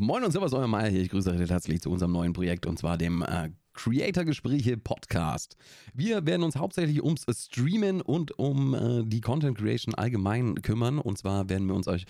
[0.00, 1.02] Moin und Servus, euer Meier hier.
[1.02, 5.56] Ich grüße euch herzlich zu unserem neuen Projekt und zwar dem äh, Creator-Gespräche Podcast.
[5.92, 11.00] Wir werden uns hauptsächlich ums Streamen und um äh, die Content Creation allgemein kümmern.
[11.00, 12.04] Und zwar werden wir uns euch,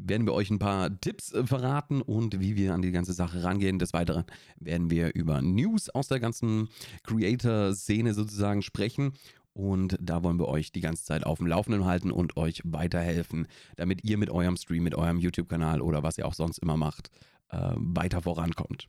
[0.00, 3.44] werden wir euch ein paar Tipps äh, verraten und wie wir an die ganze Sache
[3.44, 3.78] rangehen.
[3.78, 4.24] Des Weiteren
[4.56, 6.70] werden wir über News aus der ganzen
[7.02, 9.12] Creator-Szene sozusagen sprechen.
[9.52, 13.46] Und da wollen wir euch die ganze Zeit auf dem Laufenden halten und euch weiterhelfen,
[13.76, 17.10] damit ihr mit eurem Stream, mit eurem YouTube-Kanal oder was ihr auch sonst immer macht,
[17.50, 18.88] weiter vorankommt.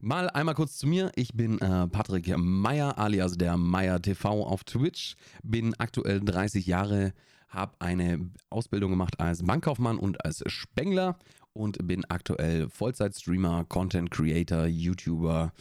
[0.00, 1.10] Mal einmal kurz zu mir.
[1.16, 5.16] Ich bin äh, Patrick Meyer alias der Meyer TV auf Twitch.
[5.42, 7.12] Bin aktuell 30 Jahre,
[7.48, 11.18] habe eine Ausbildung gemacht als Bankkaufmann und als Spengler
[11.52, 15.52] und bin aktuell Vollzeit-Streamer, Content Creator, YouTuber,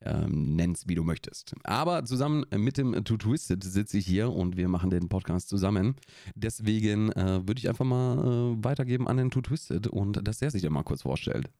[0.00, 1.54] ähm, nenn's wie du möchtest.
[1.64, 5.96] Aber zusammen mit dem Too Twisted sitze ich hier und wir machen den Podcast zusammen.
[6.34, 10.50] Deswegen äh, würde ich einfach mal äh, weitergeben an den Too Twisted und dass der
[10.50, 11.50] sich dann mal kurz vorstellt.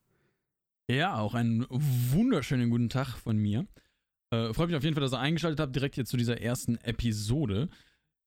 [0.90, 3.66] Ja, auch einen wunderschönen guten Tag von mir.
[4.30, 6.76] Äh, freut mich auf jeden Fall, dass ihr eingeschaltet habt, direkt jetzt zu dieser ersten
[6.76, 7.70] Episode.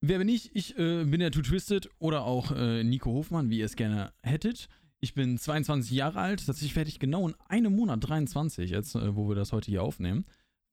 [0.01, 0.55] Wer bin ich?
[0.55, 4.11] Ich äh, bin der Too Twisted oder auch äh, Nico Hofmann, wie ihr es gerne
[4.23, 4.69] hättet.
[4.99, 9.15] Ich bin 22 Jahre alt, tatsächlich werde ich genau in einem Monat 23, jetzt, äh,
[9.15, 10.25] wo wir das heute hier aufnehmen.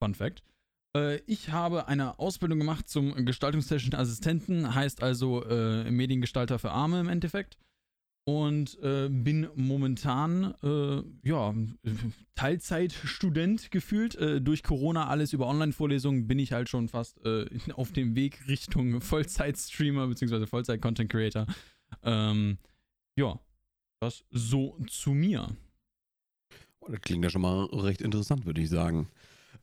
[0.03, 0.43] Fun Fact.
[0.97, 7.01] Äh, ich habe eine Ausbildung gemacht zum gestaltungstechnischen Assistenten, heißt also äh, Mediengestalter für Arme
[7.01, 7.59] im Endeffekt.
[8.27, 11.55] Und äh, bin momentan, äh, ja,
[12.35, 14.15] Teilzeitstudent gefühlt.
[14.15, 17.21] Äh, durch Corona alles über Online-Vorlesungen bin ich halt schon fast
[17.75, 20.47] auf dem Weg Richtung Vollzeit-Streamer bzw.
[20.47, 21.47] Vollzeit-Content-Creator.
[22.03, 22.59] Ähm,
[23.19, 23.39] ja,
[24.01, 25.55] das so zu mir.
[26.81, 29.09] Oh, das klingt ja schon mal recht interessant, würde ich sagen.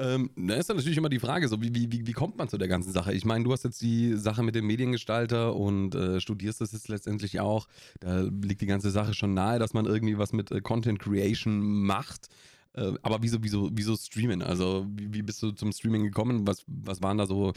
[0.02, 2.58] Ähm, da ist dann natürlich immer die Frage, so wie, wie, wie kommt man zu
[2.58, 3.14] der ganzen Sache?
[3.14, 6.88] Ich meine, du hast jetzt die Sache mit dem Mediengestalter und äh, studierst das jetzt
[6.88, 7.68] letztendlich auch.
[8.00, 11.62] Da liegt die ganze Sache schon nahe, dass man irgendwie was mit äh, Content Creation
[11.62, 12.30] macht.
[12.74, 14.42] Äh, aber wieso, wieso, wieso streamen?
[14.42, 16.48] Also, wie, wie bist du zum Streaming gekommen?
[16.48, 17.54] Was, was waren da so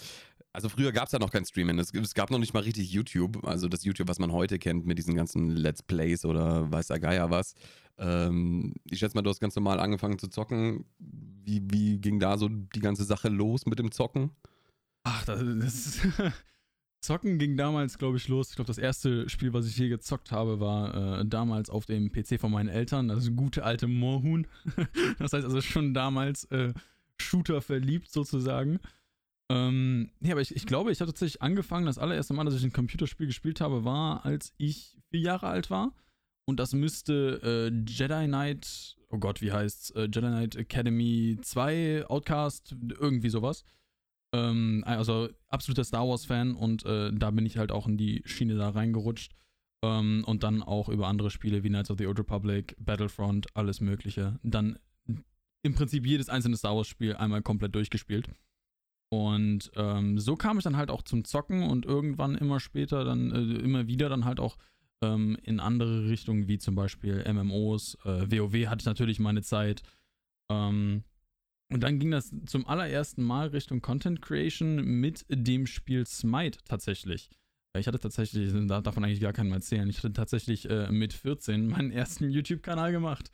[0.52, 1.80] also früher gab es ja noch kein Streaming.
[1.80, 3.44] Es, es, gab noch nicht mal richtig YouTube.
[3.44, 7.00] Also das YouTube, was man heute kennt mit diesen ganzen Let's Plays oder weiß der
[7.00, 7.54] Geier was.
[7.98, 10.84] Ähm, ich schätze mal, du hast ganz normal angefangen zu zocken.
[11.44, 14.30] Wie, wie ging da so die ganze Sache los mit dem Zocken?
[15.04, 16.00] Ach, das, das
[17.00, 18.50] Zocken ging damals, glaube ich, los.
[18.50, 22.10] Ich glaube, das erste Spiel, was ich je gezockt habe, war äh, damals auf dem
[22.10, 23.08] PC von meinen Eltern.
[23.08, 24.46] Das gute alte Moorhuhn.
[25.18, 26.72] das heißt also schon damals äh,
[27.20, 28.80] Shooter verliebt sozusagen.
[29.50, 32.64] Ähm, ja, aber ich, ich glaube, ich habe tatsächlich angefangen, das allererste Mal, dass ich
[32.64, 35.92] ein Computerspiel gespielt habe, war, als ich vier Jahre alt war.
[36.46, 39.90] Und das müsste äh, Jedi Knight, oh Gott, wie heißt's?
[39.90, 43.64] Äh, Jedi Knight Academy 2, Outcast, irgendwie sowas.
[44.34, 48.56] Ähm, also absoluter Star Wars-Fan und äh, da bin ich halt auch in die Schiene
[48.56, 49.32] da reingerutscht.
[49.84, 53.80] Ähm, und dann auch über andere Spiele wie Knights of the Old Republic, Battlefront, alles
[53.80, 54.38] Mögliche.
[54.42, 54.78] Dann
[55.62, 58.28] im Prinzip jedes einzelne Star Wars-Spiel einmal komplett durchgespielt.
[59.10, 63.30] Und ähm, so kam ich dann halt auch zum Zocken und irgendwann immer später dann
[63.30, 64.56] äh, immer wieder dann halt auch
[65.02, 69.82] ähm, in andere Richtungen, wie zum Beispiel MMOs, äh, WoW hatte ich natürlich meine Zeit.
[70.50, 71.04] Ähm,
[71.72, 77.30] und dann ging das zum allerersten Mal Richtung Content Creation mit dem Spiel Smite tatsächlich.
[77.74, 81.12] Äh, ich hatte tatsächlich, davon eigentlich gar keinen mal erzählen, ich hatte tatsächlich äh, mit
[81.12, 83.30] 14 meinen ersten YouTube-Kanal gemacht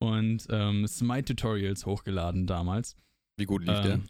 [0.00, 2.96] und ähm, Smite-Tutorials hochgeladen damals.
[3.36, 4.00] Wie gut lief der?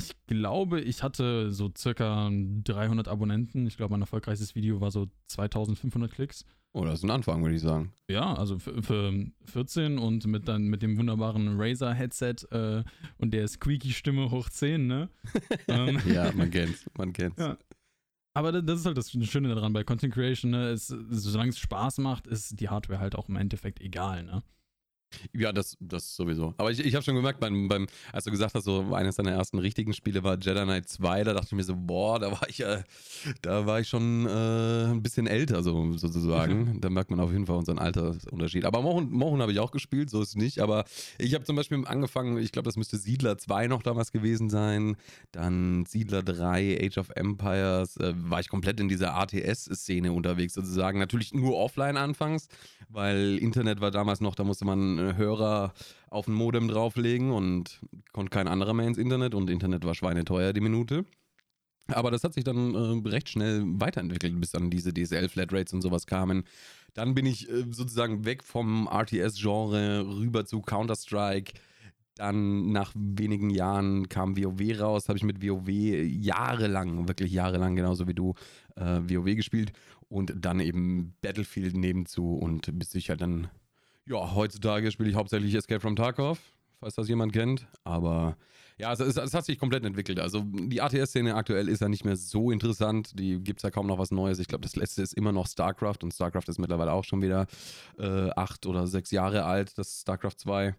[0.00, 3.66] Ich glaube, ich hatte so circa 300 Abonnenten.
[3.66, 6.44] Ich glaube, mein erfolgreichstes Video war so 2500 Klicks.
[6.72, 7.92] Oh, das ist ein Anfang, würde ich sagen.
[8.08, 9.12] Ja, also für, für
[9.44, 12.84] 14 und mit dann mit dem wunderbaren Razer-Headset äh,
[13.18, 15.08] und der Squeaky-Stimme hoch 10, ne?
[15.68, 17.40] ähm, ja, man kennt's, man kennt's.
[17.40, 17.58] Ja.
[18.34, 20.68] Aber das ist halt das Schöne daran bei Content Creation, ne?
[20.68, 24.42] Es, solange es Spaß macht, ist die Hardware halt auch im Endeffekt egal, ne?
[25.32, 26.54] Ja, das, das sowieso.
[26.56, 29.32] Aber ich, ich habe schon gemerkt, beim, beim, als du gesagt hast, so eines deiner
[29.32, 32.48] ersten richtigen Spiele war Jedi Knight 2, da dachte ich mir so, boah, da war
[32.48, 32.82] ich, äh,
[33.42, 36.74] da war ich schon äh, ein bisschen älter, so, sozusagen.
[36.74, 36.80] Mhm.
[36.80, 38.64] Da merkt man auf jeden Fall unseren Altersunterschied.
[38.64, 40.60] Aber Mohun, Mohun habe ich auch gespielt, so ist es nicht.
[40.60, 40.84] Aber
[41.18, 44.96] ich habe zum Beispiel angefangen, ich glaube, das müsste Siedler 2 noch damals gewesen sein.
[45.32, 50.98] Dann Siedler 3, Age of Empires, äh, war ich komplett in dieser ATS-Szene unterwegs, sozusagen.
[50.98, 52.48] Natürlich nur offline anfangs,
[52.92, 55.72] weil Internet war damals noch, da musste man äh, Hörer
[56.10, 57.80] auf ein Modem drauflegen und
[58.12, 61.04] konnte kein anderer mehr ins Internet und Internet war schweineteuer die Minute.
[61.88, 66.06] Aber das hat sich dann äh, recht schnell weiterentwickelt, bis dann diese DSL-Flatrates und sowas
[66.06, 66.44] kamen.
[66.94, 71.52] Dann bin ich äh, sozusagen weg vom RTS-Genre rüber zu Counter-Strike.
[72.16, 78.06] Dann nach wenigen Jahren kam WoW raus, habe ich mit WoW jahrelang, wirklich jahrelang, genauso
[78.06, 78.34] wie du,
[78.80, 79.72] äh, WoW gespielt
[80.08, 83.48] und dann eben Battlefield nebenzu und bis ich halt dann
[84.06, 86.40] Ja, heutzutage spiele ich hauptsächlich Escape from Tarkov,
[86.80, 87.66] falls das jemand kennt.
[87.84, 88.36] Aber
[88.80, 90.18] ja, es, es, es hat sich komplett entwickelt.
[90.18, 93.18] Also die ATS-Szene aktuell ist ja nicht mehr so interessant.
[93.18, 94.38] Die gibt es ja kaum noch was Neues.
[94.38, 97.46] Ich glaube, das letzte ist immer noch StarCraft und StarCraft ist mittlerweile auch schon wieder
[97.98, 100.74] äh, acht oder sechs Jahre alt, das StarCraft 2.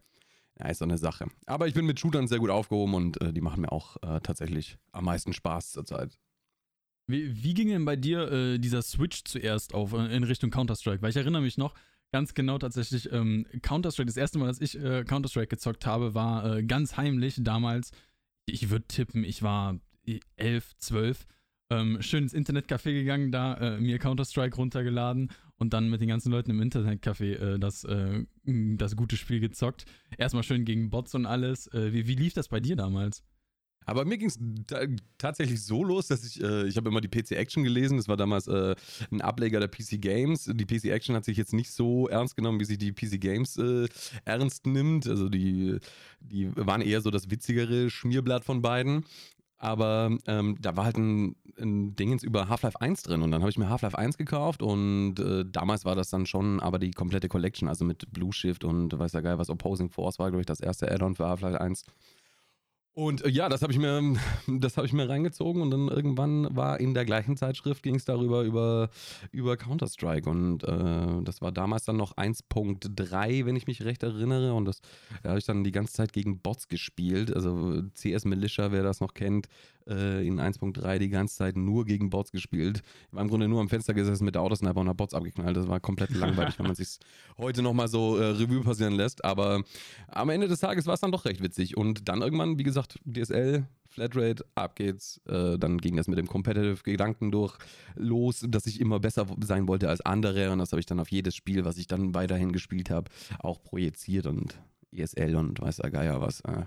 [0.59, 1.27] Ja, ist so eine Sache.
[1.45, 4.19] Aber ich bin mit Shootern sehr gut aufgehoben und äh, die machen mir auch äh,
[4.21, 6.17] tatsächlich am meisten Spaß zurzeit.
[7.11, 11.01] Wie, wie ging denn bei dir äh, dieser Switch zuerst auf äh, in Richtung Counter-Strike?
[11.01, 11.73] Weil ich erinnere mich noch
[12.11, 16.57] ganz genau tatsächlich, ähm, Counter-Strike, das erste Mal, dass ich äh, Counter-Strike gezockt habe, war
[16.57, 17.91] äh, ganz heimlich damals.
[18.45, 19.79] Ich würde tippen, ich war
[20.35, 21.27] elf, zwölf.
[21.69, 26.31] Ähm, schön ins Internetcafé gegangen, da äh, mir Counter-Strike runtergeladen und dann mit den ganzen
[26.31, 27.85] Leuten im Internetcafé das,
[28.43, 29.85] das gute Spiel gezockt.
[30.17, 31.69] Erstmal schön gegen Bots und alles.
[31.71, 33.23] Wie, wie lief das bei dir damals?
[33.85, 34.39] Aber mir ging es
[35.17, 38.17] tatsächlich so los, dass ich, äh, ich habe immer die PC Action gelesen, das war
[38.17, 38.75] damals äh,
[39.11, 40.49] ein Ableger der PC Games.
[40.53, 43.57] Die PC Action hat sich jetzt nicht so ernst genommen, wie sich die PC Games
[43.57, 43.87] äh,
[44.25, 45.07] ernst nimmt.
[45.07, 45.77] Also die,
[46.19, 49.05] die waren eher so das witzigere Schmierblatt von beiden.
[49.61, 53.51] Aber ähm, da war halt ein, ein Dingens über Half-Life 1 drin und dann habe
[53.51, 57.27] ich mir Half-Life 1 gekauft und äh, damals war das dann schon aber die komplette
[57.27, 60.47] Collection, also mit Blue Shift und weiß ja geil, was Opposing Force war, glaube ich,
[60.47, 61.85] das erste Add-on für Half-Life 1.
[62.93, 64.15] Und äh, ja, das habe ich mir,
[64.47, 68.05] das habe ich mir reingezogen und dann irgendwann war in der gleichen Zeitschrift ging es
[68.05, 68.89] darüber über,
[69.31, 74.03] über Counter Strike und äh, das war damals dann noch 1.3, wenn ich mich recht
[74.03, 74.81] erinnere und das
[75.23, 78.99] da habe ich dann die ganze Zeit gegen Bots gespielt, also CS Militia, wer das
[78.99, 79.47] noch kennt,
[79.87, 82.81] äh, in 1.3 die ganze Zeit nur gegen Bots gespielt.
[83.07, 85.57] Ich war im Grunde nur am Fenster gesessen mit der Autosniper und habe Bots abgeknallt.
[85.57, 86.99] Das war komplett langweilig, wenn man sich
[87.37, 89.23] heute nochmal so äh, Revue passieren lässt.
[89.25, 89.63] Aber
[90.07, 91.77] am Ende des Tages war es dann doch recht witzig.
[91.77, 95.21] Und dann irgendwann, wie gesagt, DSL, Flatrate, ab geht's.
[95.27, 97.57] Äh, dann ging das mit dem Competitive-Gedanken durch
[97.95, 100.51] los, dass ich immer besser sein wollte als andere.
[100.51, 103.61] Und das habe ich dann auf jedes Spiel, was ich dann weiterhin gespielt habe, auch
[103.61, 104.57] projiziert und
[104.91, 106.41] ESL und weiß der Geier was.
[106.41, 106.65] Äh,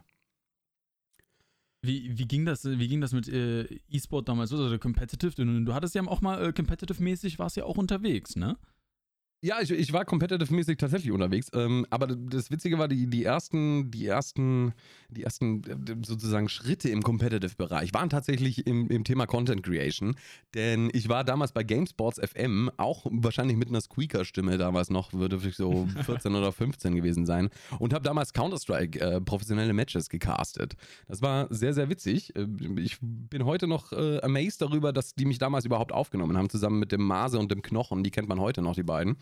[1.86, 5.34] wie, wie, ging das, wie ging das mit äh, E-Sport damals, also Competitive?
[5.34, 8.56] Du, du hattest ja auch mal äh, Competitive-mäßig, warst ja auch unterwegs, ne?
[9.44, 11.50] Ja, ich, ich war competitive-mäßig tatsächlich unterwegs.
[11.52, 14.72] Ähm, aber das Witzige war, die, die ersten, die ersten,
[15.14, 20.16] die ersten äh, sozusagen Schritte im Competitive-Bereich waren tatsächlich im, im Thema Content Creation.
[20.54, 25.40] Denn ich war damals bei GameSports FM, auch wahrscheinlich mit einer Squeaker-Stimme damals noch, würde
[25.46, 27.48] ich so 14 oder 15 gewesen sein.
[27.78, 30.74] Und habe damals Counter-Strike äh, professionelle Matches gecastet.
[31.08, 32.34] Das war sehr, sehr witzig.
[32.36, 32.46] Äh,
[32.76, 36.78] ich bin heute noch äh, amazed darüber, dass die mich damals überhaupt aufgenommen haben, zusammen
[36.78, 38.02] mit dem Mase und dem Knochen.
[38.02, 39.16] Die kennt man heute noch, die beiden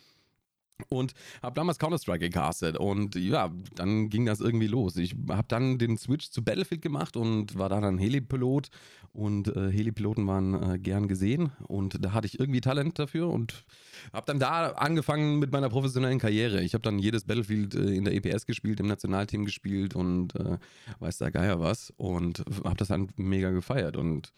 [0.88, 4.96] und habe damals Counter-Strike gecastet und ja, dann ging das irgendwie los.
[4.96, 8.69] Ich habe dann den Switch zu Battlefield gemacht und war da dann Helipilot
[9.12, 13.64] und äh, Helipiloten waren äh, gern gesehen und da hatte ich irgendwie Talent dafür und
[14.12, 16.62] habe dann da angefangen mit meiner professionellen Karriere.
[16.62, 20.58] Ich habe dann jedes Battlefield äh, in der EPS gespielt, im Nationalteam gespielt und äh,
[20.98, 24.32] weiß der Geier was und habe das dann mega gefeiert und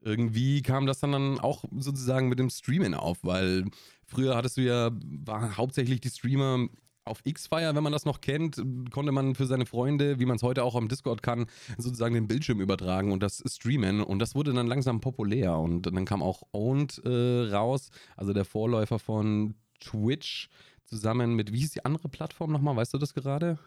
[0.00, 3.64] irgendwie kam das dann, dann auch sozusagen mit dem Streamen auf, weil
[4.06, 6.68] früher hattest du ja, war hauptsächlich die Streamer
[7.04, 10.42] auf X-Fire, wenn man das noch kennt, konnte man für seine Freunde, wie man es
[10.42, 14.00] heute auch am Discord kann, sozusagen den Bildschirm übertragen und das streamen.
[14.00, 15.56] Und das wurde dann langsam populär.
[15.56, 20.48] Und dann kam auch Owned äh, raus, also der Vorläufer von Twitch,
[20.84, 22.76] zusammen mit, wie hieß die andere Plattform nochmal?
[22.76, 23.58] Weißt du das gerade?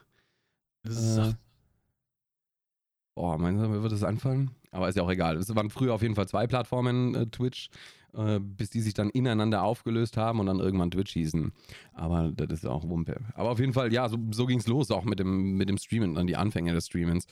[0.84, 1.34] Äh,
[3.14, 4.50] Boah, meinst du, mir wird das anfallen?
[4.74, 5.36] Aber ist ja auch egal.
[5.36, 7.68] Es waren früher auf jeden Fall zwei Plattformen, äh, Twitch,
[8.12, 11.52] äh, bis die sich dann ineinander aufgelöst haben und dann irgendwann Twitch hießen.
[11.92, 13.20] Aber das ist auch Wumpe.
[13.34, 15.78] Aber auf jeden Fall, ja, so, so ging es los, auch mit dem, mit dem
[15.78, 17.26] Streamen, dann die Anfänge des Streamens.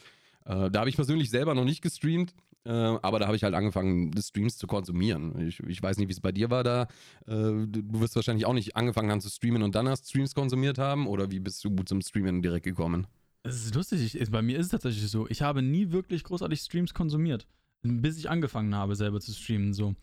[0.45, 2.33] Äh, da habe ich persönlich selber noch nicht gestreamt,
[2.65, 5.49] äh, aber da habe ich halt angefangen, Streams zu konsumieren.
[5.49, 6.83] Ich, ich weiß nicht, wie es bei dir war da.
[7.27, 10.79] Äh, du wirst wahrscheinlich auch nicht angefangen haben zu streamen und dann hast Streams konsumiert
[10.79, 13.09] haben, oder wie bist du zum Streamen direkt gekommen?
[13.45, 15.29] Es ist lustig, ich, bei mir ist es tatsächlich so.
[15.29, 17.47] Ich habe nie wirklich großartig Streams konsumiert,
[17.83, 19.73] bis ich angefangen habe, selber zu streamen.
[19.75, 19.97] So.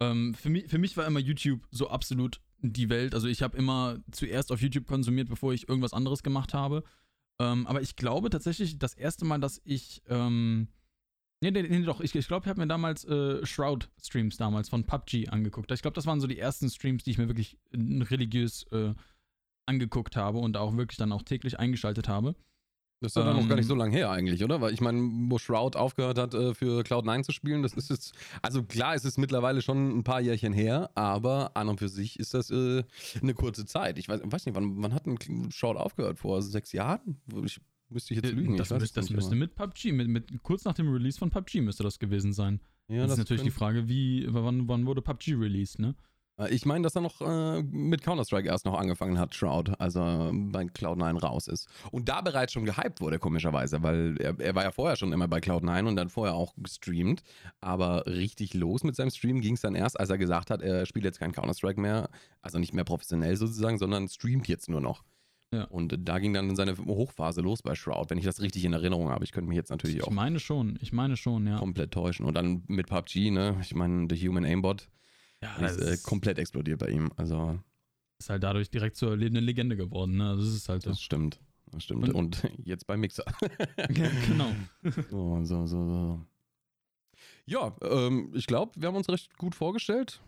[0.00, 3.14] Ähm, für, mich, für mich war immer YouTube so absolut die Welt.
[3.14, 6.84] Also ich habe immer zuerst auf YouTube konsumiert, bevor ich irgendwas anderes gemacht habe.
[7.40, 10.02] Ähm, aber ich glaube tatsächlich, das erste Mal, dass ich.
[10.08, 10.68] Ähm,
[11.40, 14.84] nee, nee, nee, doch, ich, ich glaube, ich habe mir damals äh, Shroud-Streams damals von
[14.84, 15.70] PUBG angeguckt.
[15.72, 18.94] Ich glaube, das waren so die ersten Streams, die ich mir wirklich religiös äh,
[19.64, 22.36] angeguckt habe und auch wirklich dann auch täglich eingeschaltet habe.
[23.02, 24.60] Das ist ähm, noch gar nicht so lange her eigentlich, oder?
[24.60, 28.14] Weil ich meine, wo Shroud aufgehört hat, äh, für Cloud9 zu spielen, das ist jetzt,
[28.42, 32.20] also klar, es ist mittlerweile schon ein paar Jährchen her, aber an und für sich
[32.20, 32.84] ist das äh,
[33.20, 33.98] eine kurze Zeit.
[33.98, 36.20] Ich weiß, weiß nicht, wann, wann hat ein Shroud aufgehört?
[36.20, 37.20] Vor sechs Jahren?
[37.44, 38.56] Ich müsste ich jetzt lügen.
[38.56, 41.82] Das, müsste, das müsste mit PUBG, mit, mit, kurz nach dem Release von PUBG müsste
[41.82, 42.60] das gewesen sein.
[42.88, 45.96] Ja, das ist natürlich die Frage, wie, wann, wann wurde PUBG released, ne?
[46.38, 49.96] Äh, Ich meine, dass er noch äh, mit Counter-Strike erst noch angefangen hat, Shroud, als
[49.96, 51.68] er bei Cloud9 raus ist.
[51.90, 55.28] Und da bereits schon gehypt wurde, komischerweise, weil er, er war ja vorher schon immer
[55.28, 57.22] bei Cloud9 und dann vorher auch gestreamt.
[57.60, 60.86] Aber richtig los mit seinem Stream ging es dann erst, als er gesagt hat, er
[60.86, 62.08] spielt jetzt kein Counter-Strike mehr,
[62.40, 65.02] also nicht mehr professionell sozusagen, sondern streamt jetzt nur noch.
[65.54, 65.64] Ja.
[65.64, 69.10] Und da ging dann seine Hochphase los bei Shroud, wenn ich das richtig in Erinnerung
[69.10, 69.22] habe.
[69.24, 71.58] Ich könnte mich jetzt natürlich Ich auch meine schon, ich meine schon, ja.
[71.58, 72.24] komplett täuschen.
[72.24, 73.58] Und dann mit PUBG, ne?
[73.60, 74.88] Ich meine, The Human Aimbot
[75.42, 77.10] Ja, ist äh, komplett explodiert bei ihm.
[77.16, 77.58] Also,
[78.18, 80.36] ist halt dadurch direkt zur lebenden Legende geworden, ne?
[80.36, 80.90] Das ist halt so.
[80.90, 81.40] das stimmt.
[81.72, 82.08] Das stimmt.
[82.10, 83.24] Und- Und, jetzt bei Mixer.
[83.88, 84.52] genau.
[85.10, 86.20] so, so, so, so.
[87.46, 90.20] Ja, ähm, ich glaube, wir haben uns recht gut vorgestellt.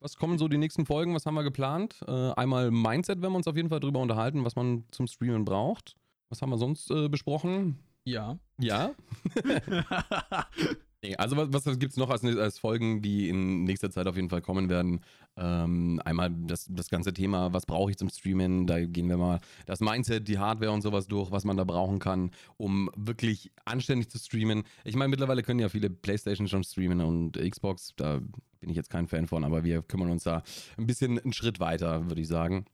[0.00, 1.14] Was kommen so die nächsten Folgen?
[1.14, 2.00] Was haben wir geplant?
[2.06, 5.44] Äh, einmal Mindset, werden wir uns auf jeden Fall drüber unterhalten, was man zum Streamen
[5.44, 5.96] braucht.
[6.28, 7.78] Was haben wir sonst äh, besprochen?
[8.04, 8.38] Ja.
[8.58, 8.94] Ja.
[11.06, 14.16] Nee, Also was, was gibt es noch als, als Folgen, die in nächster Zeit auf
[14.16, 15.00] jeden Fall kommen werden?
[15.36, 18.66] Ähm, einmal das, das ganze Thema, was brauche ich zum Streamen?
[18.66, 22.00] Da gehen wir mal das Mindset, die Hardware und sowas durch, was man da brauchen
[22.00, 24.64] kann, um wirklich anständig zu streamen.
[24.84, 28.20] Ich meine, mittlerweile können ja viele Playstation schon streamen und Xbox, da
[28.60, 30.42] bin ich jetzt kein Fan von, aber wir kümmern uns da
[30.76, 32.64] ein bisschen einen Schritt weiter, würde ich sagen.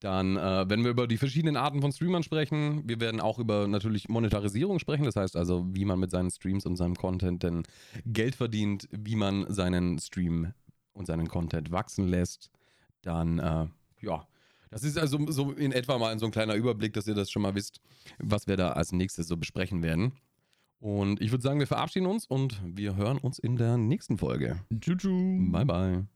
[0.00, 3.68] Dann, äh, wenn wir über die verschiedenen Arten von Streamern sprechen, wir werden auch über
[3.68, 7.64] natürlich Monetarisierung sprechen, das heißt also, wie man mit seinen Streams und seinem Content denn
[8.06, 10.54] Geld verdient, wie man seinen Stream
[10.94, 12.50] und seinen Content wachsen lässt.
[13.02, 13.66] Dann, äh,
[14.00, 14.26] ja,
[14.70, 17.42] das ist also so in etwa mal so ein kleiner Überblick, dass ihr das schon
[17.42, 17.80] mal wisst,
[18.18, 20.12] was wir da als nächstes so besprechen werden.
[20.78, 24.60] Und ich würde sagen, wir verabschieden uns und wir hören uns in der nächsten Folge.
[24.80, 25.50] Tschu-tschu.
[25.50, 26.06] Bye, bye.